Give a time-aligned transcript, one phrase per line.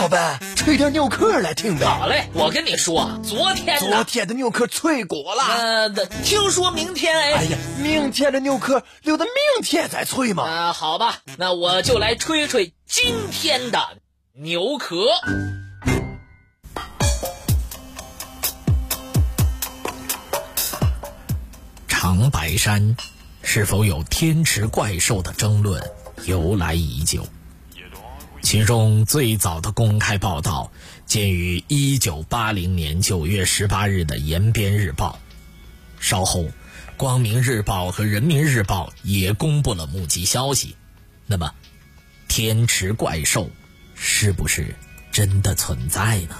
[0.00, 1.84] 老板，吹点牛壳来听呗。
[1.84, 5.44] 好嘞，我跟你说，昨天昨天的牛壳脆骨了。
[5.44, 5.90] 呃，
[6.24, 7.32] 听说明天哎。
[7.34, 10.44] 哎呀，明天的牛壳留到明天再吹嘛。
[10.44, 13.78] 啊，好吧，那我就来吹吹今天的
[14.32, 15.04] 牛壳。
[21.86, 22.96] 长白山
[23.42, 25.82] 是否有天池怪兽的争论
[26.24, 27.22] 由来已久。
[28.42, 30.72] 其中最早的公开报道
[31.06, 35.20] 见于1980年9月18日的《延边日报》，
[36.04, 36.42] 稍后，
[36.96, 40.74] 《光明日报》和《人民日报》也公布了目击消息。
[41.26, 41.52] 那么，
[42.26, 43.48] 天池怪兽
[43.94, 44.74] 是不是
[45.12, 46.36] 真的存在呢？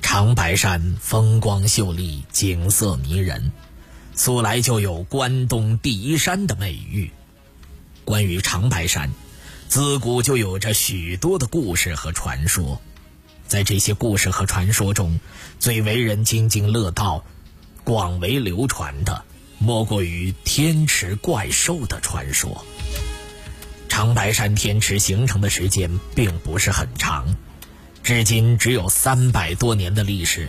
[0.00, 3.52] 长白山风光秀丽，景色迷人，
[4.14, 7.12] 素来就有“关东第一山”的美誉。
[8.04, 9.12] 关于长白山，
[9.68, 12.80] 自古就有着许多的故事和传说。
[13.46, 15.20] 在这些故事和传说中，
[15.58, 17.24] 最为人津津乐道、
[17.84, 19.24] 广为流传的，
[19.58, 22.64] 莫过于天池怪兽的传说。
[23.88, 27.36] 长白山天池形成的时间并不是很长，
[28.02, 30.48] 至今只有三百多年的历史，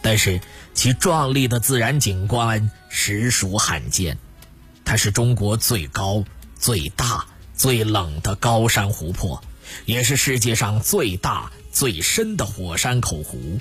[0.00, 0.40] 但是
[0.72, 4.16] 其壮丽的自然景观实属罕见。
[4.84, 6.24] 它是中国最高。
[6.62, 9.42] 最大、最冷的高山湖泊，
[9.84, 13.58] 也是世界上最大、最深的火山口湖。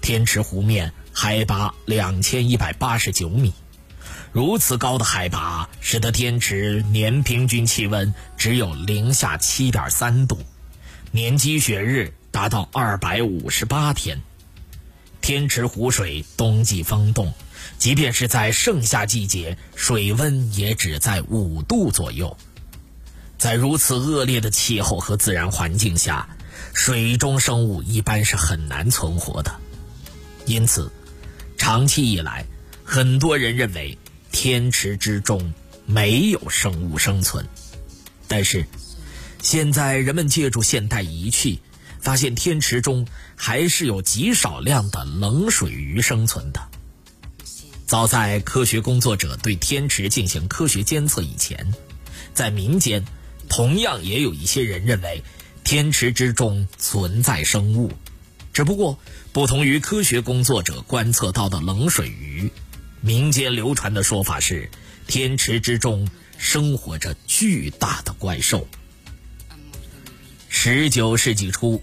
[0.00, 3.52] 天池湖面海拔两千一百八十九米，
[4.32, 10.40] 如此高的海拔，使得天池年平均气温只有零下七点三度，
[11.12, 14.20] 年积雪日达到二百五十八天。
[15.20, 17.32] 天池湖水冬季封冻。
[17.78, 22.36] 即便是在盛夏季节，水温也只在五度左右。
[23.38, 26.28] 在如此恶劣的气候和自然环境下，
[26.72, 29.54] 水中生物一般是很难存活的。
[30.46, 30.90] 因此，
[31.58, 32.46] 长期以来，
[32.82, 33.98] 很多人认为
[34.32, 35.52] 天池之中
[35.84, 37.46] 没有生物生存。
[38.26, 38.66] 但是，
[39.42, 41.60] 现在人们借助现代仪器，
[42.00, 43.06] 发现天池中
[43.36, 46.60] 还是有极少量的冷水鱼生存的。
[47.86, 51.72] 早在科学工作者对天池进行科学监测以前，
[52.34, 53.04] 在民间
[53.48, 55.22] 同样也有一些人认为
[55.62, 57.92] 天池之中存在生物，
[58.52, 58.98] 只不过
[59.32, 62.50] 不同于科学工作者观测到的冷水鱼，
[63.00, 64.68] 民间流传的说法是
[65.06, 66.08] 天池之中
[66.38, 68.66] 生活着巨大的怪兽。
[70.48, 71.80] 十九世纪初，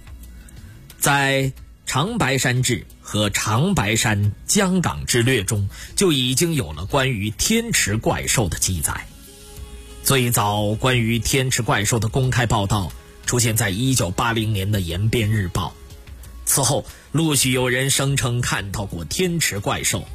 [0.99, 1.43] 在
[1.85, 2.79] 《长白山志》。
[3.05, 9.05] 和长白山江港之略中就已经有了关于天池怪兽的记载。
[10.03, 12.91] 最早关于天池怪兽的公开报道
[13.25, 15.69] 出现在1980年的《延边日报》，
[16.45, 20.07] 此后陆续有人声称看到过天池怪兽。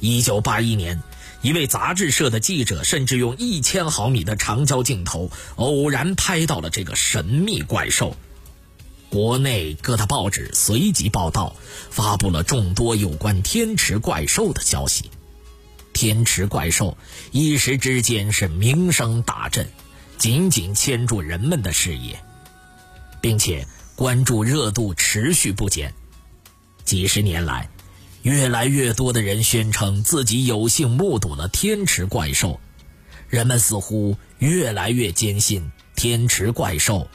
[0.00, 1.02] 1981年，
[1.42, 8.16] 一位杂志社的记者甚至用一千毫米的长焦镜头偶然拍到了这个神秘怪兽。
[9.12, 11.54] 国内各大报纸随即报道，
[11.90, 15.10] 发布了众多有关天池怪兽的消息。
[15.92, 16.96] 天池怪兽
[17.30, 19.68] 一时之间是名声大振，
[20.16, 22.18] 紧紧牵住人们的视野，
[23.20, 25.92] 并且关注热度持续不减。
[26.82, 27.68] 几十年来，
[28.22, 32.58] 越来越多的人宣称自己有幸目睹了天池怪兽，
[33.28, 37.06] 人们似乎越来越坚信天池怪兽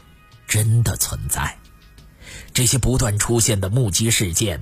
[0.46, 1.58] 真的存在。
[2.58, 4.60] 这些不断出现的目击事件，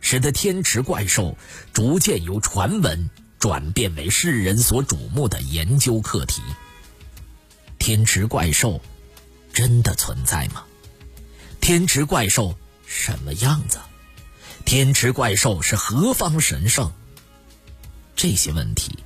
[0.00, 1.36] 使得天池怪兽
[1.72, 3.10] 逐渐由传闻
[3.40, 6.40] 转变为世人所瞩目的研究课题。
[7.80, 8.80] 天池怪兽
[9.52, 10.62] 真的存在吗？
[11.60, 12.56] 天池怪兽
[12.86, 13.80] 什么样子？
[14.64, 16.92] 天池怪兽是何方神圣？
[18.14, 18.96] 这些问题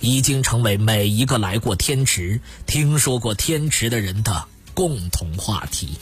[0.00, 5.98] 已经成为每一个来过天池、听说过天池的人的共同话题。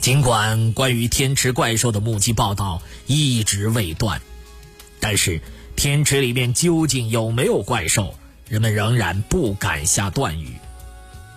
[0.00, 4.20] 尽管关于天池怪兽的目击报道一直未断，
[5.00, 5.40] 但是
[5.74, 8.14] 天池里面究竟有没有怪兽，
[8.48, 10.52] 人们仍然不敢下断语。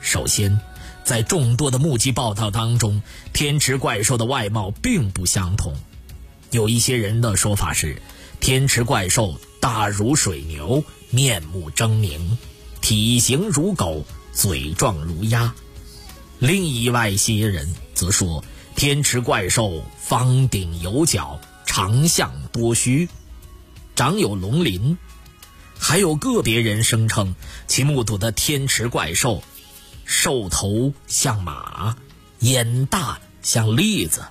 [0.02, 0.60] 首先，
[1.04, 3.02] 在众多的目击报道当中，
[3.34, 5.76] 天池怪兽的外貌并不相同。
[6.52, 8.02] 有一些人的说法是，
[8.40, 12.20] 天池怪兽大如水牛，面目狰狞，
[12.82, 15.54] 体型如狗，嘴状如鸭。
[16.38, 18.44] 另一外些人则说。
[18.76, 23.10] 天池怪兽方顶有角，长相多须，
[23.94, 24.98] 长有龙鳞。
[25.78, 27.36] 还有个别人声称，
[27.68, 29.44] 其目睹的天池怪兽
[30.06, 31.98] 兽头像马，
[32.40, 34.24] 眼大像栗子，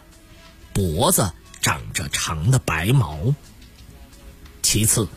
[0.72, 3.34] 脖子长着长的白毛。
[4.62, 5.08] 其次，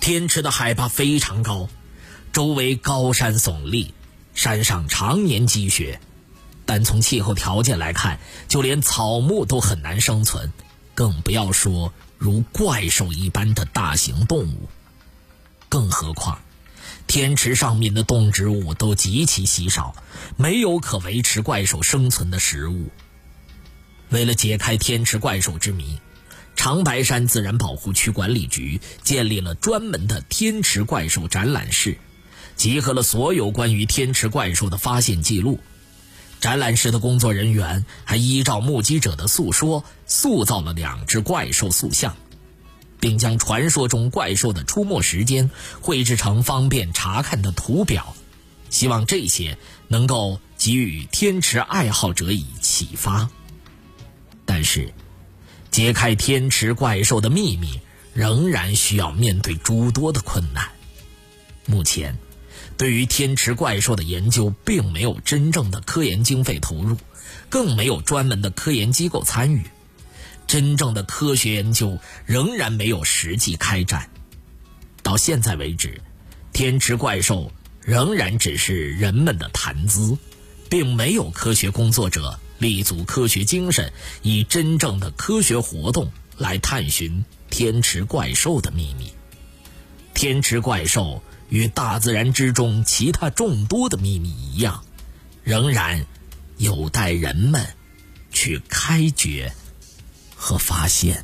[0.00, 1.68] 天池的海拔非常高，
[2.32, 3.92] 周围高山耸立，
[4.34, 6.00] 山上常年积雪。
[6.64, 10.52] 但从气候条件来看，就连草木都很难生存，
[10.94, 14.68] 更不要说如怪兽一般的大型动物。
[15.68, 16.38] 更何况，
[17.06, 19.94] 天池上面的动植物都极其稀少，
[20.36, 22.90] 没有可维持怪兽生存的食物。
[24.10, 25.98] 为了解开天池怪兽之谜，
[26.54, 31.96] 长白山自然保护区管理局建立了专门的天池怪兽展览室，
[32.54, 35.58] 集合了所有关于天池怪兽的发现记录。
[36.42, 42.16] 展览室的工作人员还依照目击者的诉说，塑造了两只怪兽塑像，
[42.98, 48.16] 并将传说中怪兽的出没时间绘制成方便查看的图表，
[48.70, 49.56] 希望这些
[49.86, 53.30] 能够给予天池爱好者以启发。
[54.44, 54.92] 但是，
[55.70, 57.78] 揭开天池怪兽的秘密
[58.14, 60.68] 仍然需要面对诸多的困难。
[61.66, 62.18] 目前。
[62.76, 66.96] 对于天池怪兽的研究，并没有真正的科研经费投入，
[67.48, 69.62] 更没有专门的科研机构参与，
[70.48, 74.10] 真正的科学研究仍然没有实际开展。
[75.02, 76.00] 到现在为止，
[76.52, 80.18] 天池怪兽仍然只是人们的谈资，
[80.68, 83.92] 并没有科学工作者立足科学精神，
[84.22, 89.12] 以真正的科学活动来探寻天池怪兽的秘密。
[90.14, 91.22] 天池怪兽。
[91.52, 94.82] 与大自然之中其他众多的秘密一样，
[95.44, 96.06] 仍然
[96.56, 97.62] 有待人们
[98.30, 99.52] 去开掘
[100.34, 101.22] 和发现。